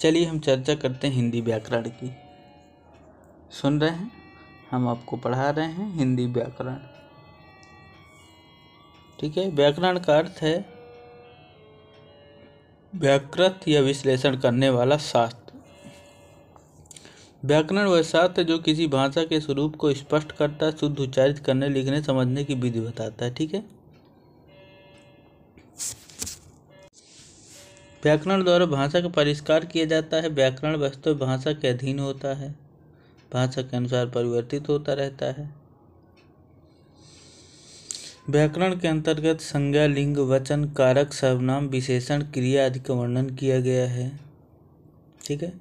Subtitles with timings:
[0.00, 2.10] चलिए हम चर्चा करते हैं हिंदी व्याकरण की।
[3.50, 4.12] सुन रहे हैं?
[4.70, 6.76] हम आपको पढ़ा रहे हैं हिंदी व्याकरण।
[9.20, 10.66] ठीक है, व्याकरण का अर्थ है
[12.94, 15.62] व्याकृत या विश्लेषण करने वाला शास्त्र।
[17.44, 21.68] व्याकरण वह शास्त्र जो किसी भाषा के स्वरूप को स्पष्ट करता है शुद्ध उच्चारित करने,
[21.68, 23.79] लिखने, समझने की विधि बताता है, ठीक है?
[28.04, 32.50] व्याकरण द्वारा भाषा का परिष्कार किया जाता है। व्याकरण वस्तु भाषा के अधीन होता है।
[33.32, 35.54] भाषा के अनुसार परिवर्तित होता रहता है।
[38.30, 43.90] व्याकरण के अंतर्गत संज्ञा, लिंग, वचन, कारक, सर्वनाम, विशेषण, क्रिया आदि का वर्णन किया गया
[43.90, 44.20] है।
[45.24, 45.52] ठीक है?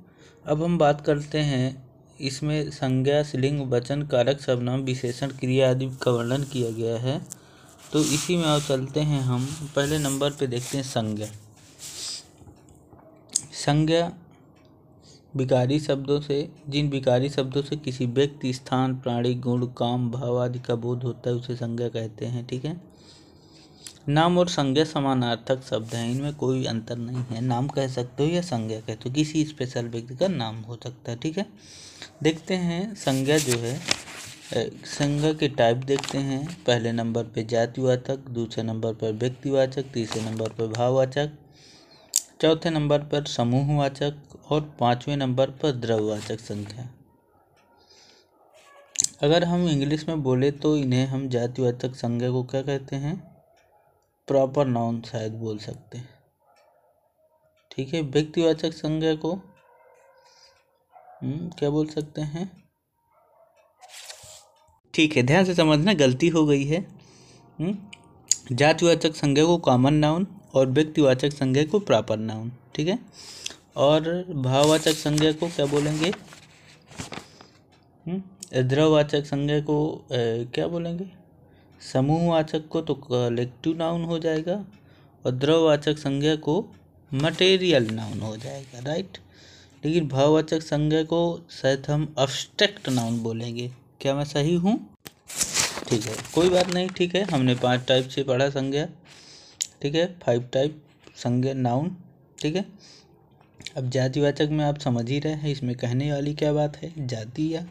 [0.45, 1.89] अब हम बात करते हैं
[2.21, 7.21] इसमें संज्ञा, लिंग, वचन, कारक, सर्वनाम, विशेषण, क्रिया आदि का वर्णन किया गया है।
[7.93, 11.27] तो इसी में और चलते हैं हम। पहले नंबर पे देखते हैं संज्ञा।
[13.65, 14.11] संज्ञा
[15.35, 20.59] विकारी शब्दों से, जिन विकारी शब्दों से किसी व्यक्ति, स्थान, प्राणी, गुण, काम, भाव आदि
[20.59, 22.81] का बोध होता है, उसे संज्ञा कहते हैं, ठीक है?
[24.09, 28.29] नाम और संज्ञा समानार्थक शब्द हैं, इनमें कोई अंतर नहीं है। नाम कह सकते हो
[28.29, 31.45] या संज्ञा कहते हो, किसी स्पेशल व्यक्ति का नाम हो सकता है, ठीक है?
[32.23, 33.79] देखते हैं, संज्ञा जो है
[34.85, 40.49] संज्ञा के टाइप देखते हैं। पहले नंबर पे जातिवाचक, दूसरे नंबर पर व्यक्तिवाचक, तीसरे नंबर
[40.49, 41.29] पर भाववाचक
[42.41, 46.89] चौथे नंबर पर समूहवाचक और पाँचवें नंबर पर द्रववाचक संख्या।
[49.23, 53.43] अगर हम इंग्लिश में बोले तो इन्हें हम जातिवाचक संज्ञा को क्या कहते हैं?
[54.27, 56.09] प्रॉपर नाउन शायद बोल सकते हैं।
[57.71, 59.33] ठीक है व्यक्तिवाचक संज्ञा को
[61.23, 62.63] हम्म, क्या बोल सकते हैं?
[64.93, 66.79] ठीक है ध्यान से समझना गलती हो गई है।
[67.59, 67.77] हम्म,
[68.55, 72.99] जातिवाचक संज्ञा को कॉमन नाउन और व्यक्तिवाचक संज्ञा को प्रॉपर नाउन ठीक है?
[73.75, 76.11] और भाववाचक संज्ञा को क्या बोलेंगे?
[78.05, 78.21] हम्म,
[78.63, 79.77] द्रववाचक संज्ञा को
[80.11, 81.05] ए, क्या बोलेंगे?
[81.83, 84.63] समूहवाचक को तो कलेक्टिव नाउन हो जाएगा
[85.25, 86.63] और द्रववाचक संज्ञा को
[87.11, 89.17] मटेरियल नाउन हो जाएगा राइट
[89.83, 91.19] लेकिन भाववाचक संज्ञा को
[91.51, 93.69] शायद हम अब्स्ट्रैक्ट नाउन बोलेंगे।
[94.01, 94.77] क्या मैं सही हूँ?
[95.89, 98.87] ठीक है कोई बात नहीं ठीक है हमने पाँच टाइप से पढ़ा संज्ञा।
[99.81, 100.19] ठीक है?
[100.25, 100.81] फाइव टाइप
[101.15, 101.95] संज्ञा नाउन
[102.41, 102.65] ठीक है?
[103.77, 107.07] अब जातिवाचक में आप समझ ही रहे हैं, इसमें कहने वाली क्या बात है?
[107.07, 107.65] जाति या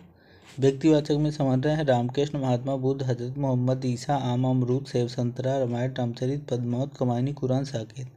[0.61, 5.59] व्यक्तिवाचक में समझ रहे हैं, रामकृष्ण, महात्मा बुद्ध, हज़रत मोहम्मद, ईसा, आम, अमरूद, सेव, संतरा,
[5.59, 8.09] रामायण, रामचरित, पद्मावत कमानी कुरान, साकेत।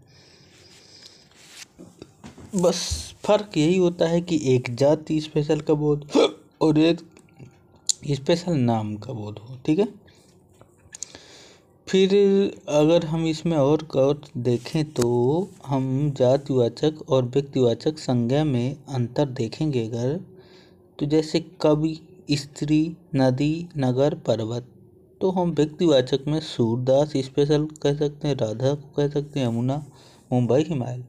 [2.55, 2.79] बस
[3.25, 6.09] फ़र्क यही होता है कि एक जाति स्पेशल का बोध
[6.61, 6.99] और एक
[8.11, 9.87] स्पेशल नाम का बोध हो, ठीक है?
[11.91, 12.13] फिर
[12.69, 19.87] अगर हम इसमें और और देखें तो हम जातिवाचक और व्यक्तिवाचक संज्ञा में अंतर देखेंगे
[19.87, 20.19] अगर
[20.99, 21.99] तो जैसे कवि,
[22.31, 24.67] स्त्री, नदी, नगर, पर्वत
[25.21, 29.85] तो हम व्यक्तिवाचक में सूरदास, स्पेशल कह सकते हैं, राधा को कह सकते हैं, यमुना,
[30.33, 31.03] मुंबई, हिमालय।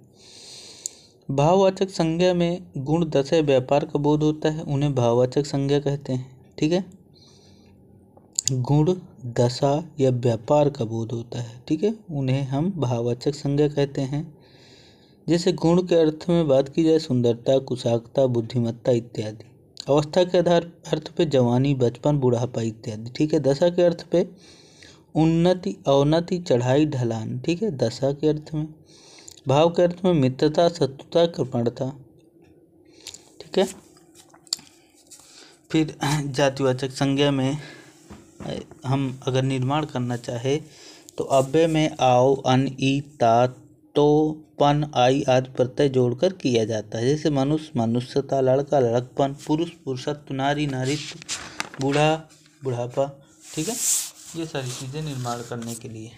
[1.31, 6.37] भाववाचक संज्ञा में गुण, दशा, व्यापार का बोध होता है, उन्हें भाववाचक संज्ञा कहते हैं,
[6.59, 7.02] ठीक है?
[8.53, 8.95] गुण,
[9.27, 11.95] दशा या व्यापार का बोध होता है, ठीक है?
[12.11, 14.39] उन्हें हम भाववाचक संज्ञा कहते हैं।
[15.29, 19.45] जैसे गुण के अर्थ में बात की जाए, सुंदरता, कुशाग्रता, बुद्धिमत्ता इत्यादि।
[19.89, 23.41] अवस्था के आधार, अर्थ पे जवानी, बचपन, बुढ़ापा इत्यादि, ठीक है?
[23.41, 24.29] दशा के अर्थ पे
[25.15, 27.77] उन्नति, अवनति, चढ़ाई, ढलान, ठीक है?
[27.77, 28.69] दशा के अर्थ में।
[29.49, 31.91] भाव के अर्थ में मित्रता, शत्रुता, कृपणता,
[33.41, 33.69] ठीक है?
[35.71, 35.97] फिर
[36.27, 37.59] जातिवाचक संज्ञा में
[38.87, 40.57] हम अगर निर्माण करना चाहे
[41.19, 43.47] तो अव्यय में आओ, अन, ई, ता
[43.95, 44.07] तो
[44.61, 50.35] पन, आई आदि प्रत्यय जोड़कर किया जाता है। जैसे मनुष्य, मनुष्यता, लड़का, लड़कपन, पुरुष, पुरुषत्व,
[50.35, 51.19] नारी, नारित्व,
[51.81, 52.15] बूढ़ा,
[52.65, 53.07] बुढ़ापा,
[53.55, 53.75] ठीक है?
[54.37, 56.11] ये सारी चीज़ें निर्माण करने के लिए।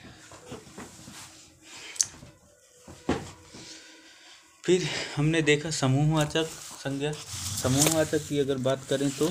[4.65, 4.83] फिर
[5.17, 6.47] हमने देखा समूहवाचक
[6.77, 7.13] संज्ञा।
[7.63, 9.31] समूहवाचक की अगर बात करें तो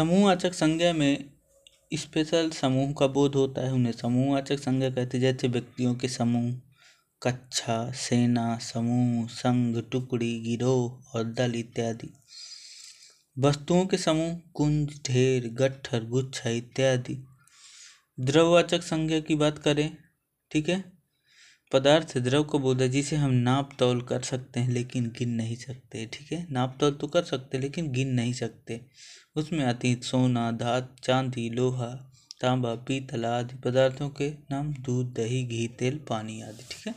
[0.00, 1.30] समूहवाचक संज्ञा में
[1.94, 6.60] स्पेशल समूह का बोध होता है, उन्हें समूहवाचक संज्ञा कहते हैं। जैसे व्यक्तियों के समूह,
[7.22, 12.12] कक्षा, सेना, समूह, संघ, टुकड़ी, गिरोह और दल इत्यादि।
[13.38, 17.26] वस्तुओं के समूह, कुंज, ढेर, गट्ठर, गुच्छा इत्यादि।
[18.20, 19.96] द्रववाचक संज्ञा की बात करें,
[20.50, 20.99] ठीक है?
[21.72, 26.06] पदार्थ द्रव को बोधा जिसे हम नाप तौल कर सकते हैं, लेकिन गिन नहीं सकते,
[26.06, 26.46] ठीक है?
[26.50, 28.80] नाप तौल तो कर सकते हैं, लेकिन गिन नहीं सकते।
[29.36, 35.68] उसमें आती सोना धात चांदी, लोहा, तांबा, पीतल आदि पदार्थों के नाम, दूध, दही, घी,
[35.68, 36.94] तेल, पानी आदि, ठीक है?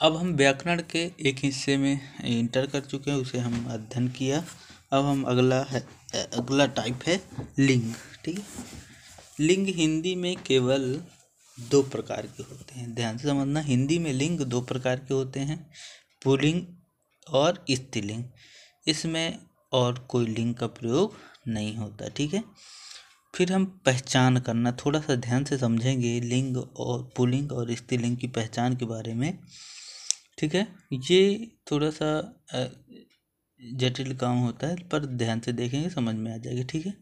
[0.00, 4.44] अब हम व्याकरण के एक हिस्से में इंटर कर चुके हैं, उसे हम अध्ययन किया।
[4.92, 7.20] अब हम अगला है, अगला टाइप है
[7.58, 7.94] लिंग,
[8.24, 8.44] ठीक है?
[9.40, 11.02] लिंग हिंदी में केवल
[11.58, 15.40] दो प्रकार के होते हैं। ध्यान से समझना, हिंदी में लिंग दो प्रकार के होते
[15.40, 15.58] हैं,
[16.22, 16.62] पुलिंग
[17.28, 18.24] और स्त्रीलिंग।
[18.86, 19.38] इसमें
[19.72, 21.14] और कोई लिंग का प्रयोग
[21.48, 22.42] नहीं होता, ठीक है?
[23.34, 28.26] फिर हम पहचान करना, थोड़ा सा ध्यान से समझेंगे लिंग और पुलिंग और स्त्रीलिंग की
[28.26, 29.38] पहचान के बारे में,
[30.38, 30.66] ठीक है?
[30.92, 32.08] ये थोड़ा सा
[33.60, 36.94] जटिल काम होता है, पर ध्यान से देखेंगे, समझ में आ जाएगा, ठीक है?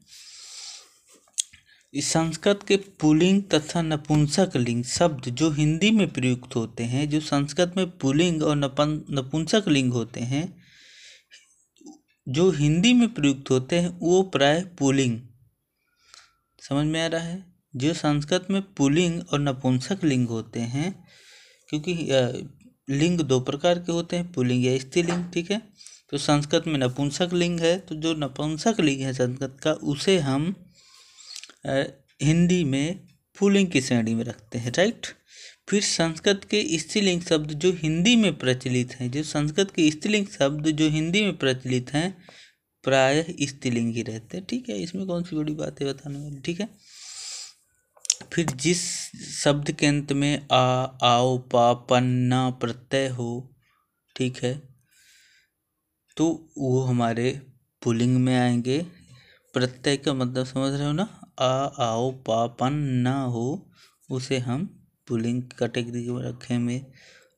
[2.03, 7.75] संस्कृत के पुलिंग तथा नपुंसक लिंग शब्द जो हिंदी में प्रयुक्त होते हैं, जो संस्कृत
[7.77, 10.63] में पुलिंग और नपन नपुंसक लिंग होते हैं,
[12.29, 15.21] जो हिंदी में प्रयुक्त होते हैं, वो प्राय पुलिंग।
[16.63, 17.45] समझ में आ रहा है?
[17.77, 20.93] जो संस्कृत में पुलिंग और नपुंसक लिंग होते हैं,
[21.71, 21.95] क्योंकि
[22.91, 25.63] लिंग दो प्रकार के होते हैं, पुलिंग या स्त्रीलिंग, ठीक है?
[26.11, 30.55] तो संस्कृत में नपुंसक लिंग है तो जो नपुंसक लिंग है संस्कृत का, उसे हम
[32.23, 33.01] हिंदी में
[33.39, 35.07] पुलिंग की श्रेणी में रखते हैं, राइट?
[35.69, 40.67] फिर संस्कृत के स्त्रीलिंग शब्द जो हिंदी में प्रचलित हैं, जो संस्कृत के स्त्रीलिंग शब्द
[40.67, 42.25] जो हिंदी में प्रचलित हैं,
[42.83, 44.83] प्रायः स्त्रीलिंग ही रहते हैं, ठीक है?
[44.83, 46.69] इसमें कौन सी बड़ी बात है बताने वाली, ठीक है?
[48.33, 48.79] फिर जिस
[49.45, 53.57] शब्द के अंत में आ, आओ, पा पन्ना प्रत्यय हो,
[54.17, 54.63] ठीक है?
[56.17, 57.43] तो वो हमारे
[57.83, 58.87] पुलिंग में आएँगे।
[59.55, 61.26] प्रत्यय का मतलब समझ रहे हो ना?
[61.41, 63.73] आ, आओ पा पन ना हो,
[64.11, 66.87] उसे हम पुलिंग कैटेगरी में रखेंगे।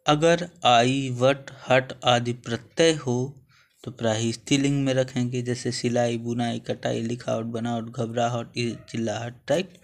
[0.07, 3.45] अगर आई, वट, हट आदि प्रत्यय हो
[3.85, 8.53] तो प्राय स्त्रीलिंग में रखेंगे, जैसे सिलाई, बुनाई, कटाई, लिखावट, बनावट, घबराहट
[8.91, 9.75] चिल्लाहट टाइप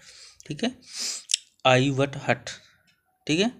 [0.47, 0.75] ठीक है?
[1.65, 2.49] आई, वट, हट,
[3.27, 3.51] ठीक है?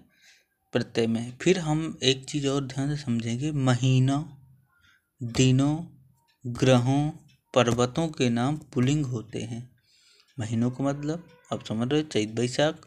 [0.72, 4.24] प्रत्यय में। फिर हम एक चीज़ और ध्यान से समझेंगे, महीनों,
[5.22, 5.84] दिनों,
[6.46, 7.10] ग्रहों,
[7.54, 9.75] पर्वतों के नाम पुलिंग होते हैं।
[10.38, 12.86] महीनों का मतलब आप समझ रहे चैत बैसाख,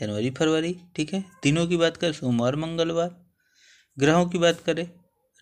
[0.00, 1.24] जनवरी फरवरी, ठीक है?
[1.42, 3.26] दिनों की बात करें, सोमवार, मंगलवार।
[3.98, 4.90] ग्रहों की बात करें,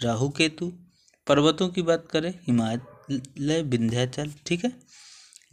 [0.02, 0.73] राहु, केतु।
[1.26, 4.73] पर्वतों की बात करें, हिमालय, विंध्याचल, ठीक है?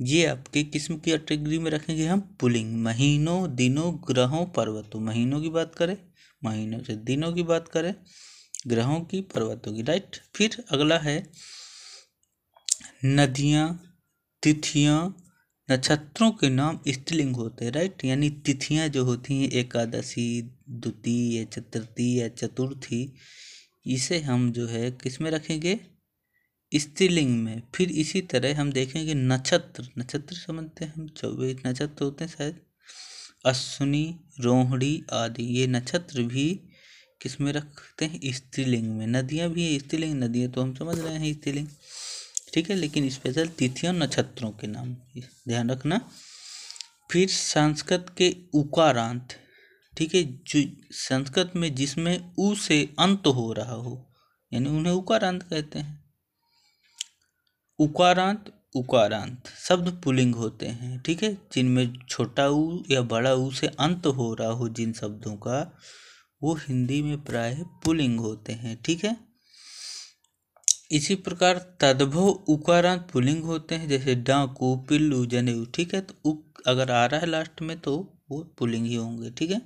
[0.01, 5.49] ये आपके किस्म की कैटेगरी में रखेंगे हम पुलिंग महीनों, दिनों, ग्रहों, पर्वतों। महीनों की
[5.49, 5.97] बात करें,
[6.43, 7.95] महीनों से दिनों की बात करें,
[8.67, 11.31] ग्रहों की, पर्वतों की। राइट फिर अगला है,
[13.05, 13.97] नदियाँ,
[14.43, 15.20] तिथियाँ
[15.71, 21.43] नक्षत्रों के नाम स्त्रीलिंग होते हैं राइट यानी तिथियाँ जो होती हैं, एकादशी, द्वितीय या
[21.43, 23.13] चतुर्थी या चतुर्थी,
[23.85, 25.79] इसे हम जो है किसमें रखेंगे?
[26.75, 32.23] स्त्रीलिंग में। फिर इसी तरह हम देखेंगे नक्षत्र। नक्षत्र समझते हैं हम चौबीस नक्षत्र होते
[32.23, 32.55] हैं शायद।
[33.45, 36.59] अश्विनी, रोहिणी आदि, ये नक्षत्र भी
[37.21, 38.19] किसमें रखते हैं?
[38.25, 41.67] स्त्रीलिंग में। नदियाँ भी है स्त्रीलिंग। नदियाँ तो हम समझ रहे हैं स्त्रीलिंग।
[42.53, 44.93] ठीक है, लेकिन स्पेशल तिथियों नक्षत्रों के नाम
[45.47, 45.99] ध्यान रखना।
[47.11, 49.35] फिर संस्कृत के उकारांत,
[49.97, 54.13] ठीक है, जो संस्कृत में जिसमें उ से अंत हो रहा हो,
[54.51, 55.99] यानी उन्हें उकारांत कहते हैं।
[57.79, 63.67] उकारांत उकारांत, शब्द पुलिंग होते हैं, ठीक है, जिनमें छोटा ऊ या बड़ा ऊ से
[63.67, 65.59] अंत हो रहा हो जिन शब्दों का,
[66.41, 67.55] वो हिंदी में प्राय
[67.85, 69.30] पुलिंग होते हैं, ठीक है।
[70.91, 76.01] इसी प्रकार तद्भव उकारांत पुलिंग होते हैं, जैसे डाकू, पिल्लू, जनेऊ, ठीक है?
[76.01, 79.61] तो उक अगर आ रहा है लास्ट में तो वो पुलिंग ही होंगे, ठीक है?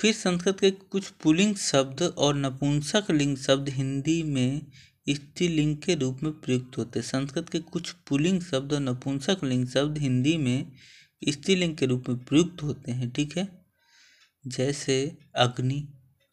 [0.00, 4.66] फिर संस्कृत के कुछ पुलिंग शब्द और नपुंसक लिंग शब्द हिंदी में
[5.10, 9.68] स्त्रीलिंग के रूप में प्रयुक्त होते हैं। संस्कृत के कुछ पुलिंग शब्द और नपुंसक लिंग
[9.68, 10.72] शब्द हिंदी में
[11.28, 13.48] स्त्रीलिंग के रूप में प्रयुक्त होते हैं, ठीक है?
[14.46, 15.88] जैसे अग्नि,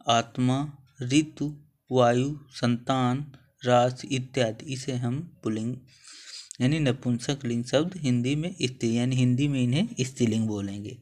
[0.08, 1.62] आत्मा, ऋतु,
[1.92, 3.32] वायु, संतान
[3.66, 5.76] रास इत्यादि, इसे हम पुलिंग,
[6.62, 10.98] यानी नपुंसक लिंग शब्द हिंदी में स्त्री, यानी हिंदी में इन्हें स्त्रीलिंग बोलेंगे।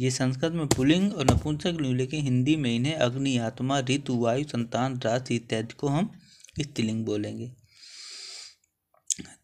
[0.00, 4.44] ये संस्कृत में पुलिंग और नपुंसक लिंग, लेकिन हिंदी में इन्हें अग्नि, आत्मा, ऋतु, वायु,
[4.44, 6.10] संतान रास इत्यादि को हम
[6.60, 7.52] स्त्रीलिंग बोलेंगे।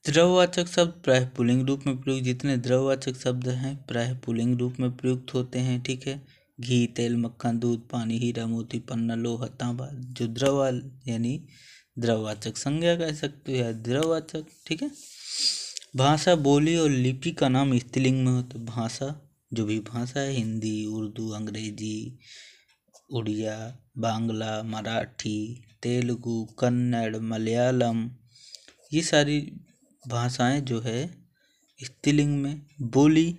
[0.06, 4.96] द्रववाचक शब्द प्राय पुलिंग रूप में प्रयुक्त, जितने द्रववाचक शब्द हैं, प्राय पुलिंग रूप में
[4.96, 6.26] प्रयुक्त होते हैं, ठीक है?
[6.60, 11.46] घी, तेल, मक्खन, दूध, पानी, हीरा, मोती, पन्ना, लोहा, तांबा, जो द्रव यानी
[11.98, 14.90] द्रववाचक संज्ञा कह सकते हो द्रववाचक, ठीक है?
[15.96, 20.32] भाषा, बोली और लिपि का नाम स्त्रीलिंग में हो तो भाषा, जो भी भाषा है,
[20.32, 22.18] हिंदी, उर्दू, अंग्रेज़ी,
[23.10, 28.10] उड़िया, बांग्ला, मराठी, तेलुगु, कन्नड़, मलयालम,
[28.92, 29.52] ये सारी
[30.08, 31.10] भाषाएँ जो है,
[31.84, 33.38] स्त्रीलिंग में बोली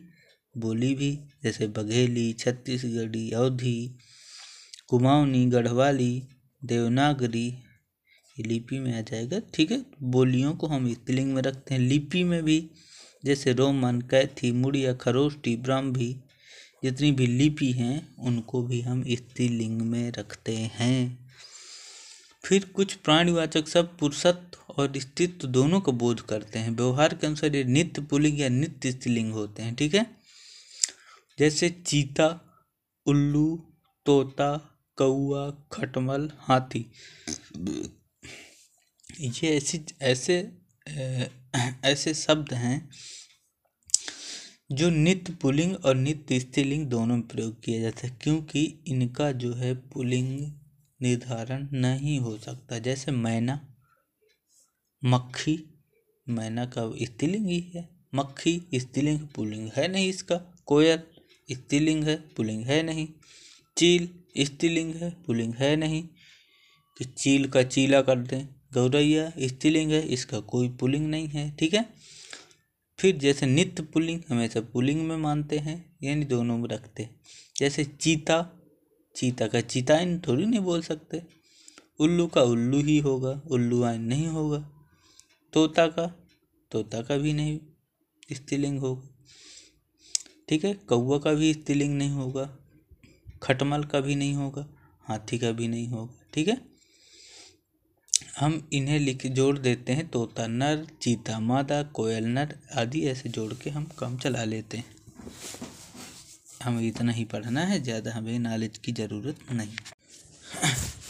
[0.57, 3.97] बोली भी, जैसे बघेली, छत्तीसगढ़ी, अवधी,
[4.87, 6.23] कुमाऊनी, गढ़वाली,
[6.65, 7.63] देवनागरी
[8.39, 9.85] ये लिपि में आ जाएगा। ठीक है?
[10.03, 12.69] बोलियों को हम स्त्रीलिंग में रखते हैं। लिपि में भी
[13.25, 16.23] जैसे रोमन, कैथी, मुड़िया, खरोष्टी, ब्राह्मी
[16.83, 21.27] जितनी भी लिपि हैं, उनको भी हम स्त्रीलिंग में रखते हैं।
[22.45, 27.55] फिर कुछ प्राणीवाचक शब्द, पुरुषत्व और स्त्रीत्व दोनों को बोध करते हैं। व्यवहार के अनुसार
[27.55, 30.05] ये नित्य पुलिंग या नित्य स्त्रीलिंग होते हैं। ठीक है?
[31.39, 32.55] जैसे चीता,
[33.05, 33.73] उल्लू,
[34.05, 36.91] तोता कौआ खटमल, हाथी।
[39.19, 40.51] ये ऐसी, ऐसे
[41.83, 42.89] ऐसे शब्द हैं
[44.71, 49.53] जो नित्य पुलिंग और नित्य स्त्रीलिंग दोनों में प्रयोग किया जाता है, क्योंकि इनका जो
[49.53, 50.53] है पुलिंग
[51.01, 53.75] निर्धारण नहीं हो सकता। जैसे मैना,
[55.05, 55.59] मक्खी,
[56.29, 60.35] मैना का स्त्रीलिंग ही है। मक्खी, स्त्रीलिंग, पुलिंग है नहीं इसका।
[60.65, 60.99] कोयल,
[61.51, 63.07] स्त्रीलिंग है, पुलिंग है नहीं।
[63.77, 66.03] चील, स्त्रीलिंग है, पुलिंग है नहीं।
[66.97, 71.73] कि चील का चीला कर दें। गौरैया, स्त्रीलिंग है, इसका कोई पुलिंग नहीं है, ठीक
[71.73, 71.85] है?
[72.99, 77.19] फिर जैसे नित्य पुलिंग, हमेशा पुलिंग में मानते हैं, यानी दोनों में रखते हैं।
[77.57, 78.45] जैसे चीता
[79.15, 81.21] चीता का चीताइन थोड़ी नहीं बोल सकते।
[81.99, 84.59] उल्लू का उल्लू ही होगा, उल्लू आइन नहीं होगा।
[85.53, 86.05] तोता का
[86.71, 87.59] तोता का भी नहीं
[88.33, 89.09] स्त्रीलिंग होगा,
[90.49, 90.73] ठीक है?
[90.73, 92.45] कौआ का भी स्त्रीलिंग नहीं होगा,
[93.43, 94.67] खटमल का भी नहीं होगा,
[95.01, 96.76] हाथी का भी नहीं होगा, ठीक है?
[98.39, 103.53] हम इन्हें लिख जोड़ देते हैं, तोता नर, चीता मादा, कोयल नर आदि ऐसे जोड़
[103.53, 104.85] के हम काम चला लेते हैं।
[106.63, 109.75] हमें इतना ही पढ़ना है, ज़्यादा हमें नॉलेज की ज़रूरत नहीं।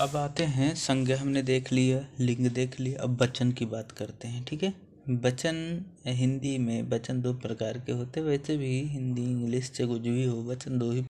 [0.01, 4.27] अब आते हैं, संज्ञा हमने देख लिया, लिंग देख लिया, अब वचन की बात करते
[4.27, 4.73] हैं, ठीक है?
[5.09, 10.01] वचन हिंदी में, वचन दो प्रकार के होते हैं, वैसे भी हिंदी, इंग्लिश से कुछ
[10.01, 11.01] भी हो, वचन दो ही